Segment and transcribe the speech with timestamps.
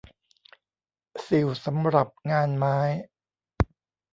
[1.27, 2.77] สิ่วสำหรับงานไม้